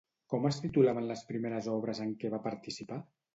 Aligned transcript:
Com 0.33 0.45
es 0.49 0.55
titulaven 0.61 1.05
les 1.09 1.21
primeres 1.27 1.69
obres 1.75 2.01
en 2.07 2.15
què 2.25 2.33
va 2.37 2.41
participar? 2.49 3.01